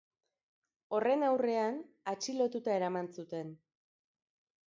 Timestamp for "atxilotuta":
2.13-2.73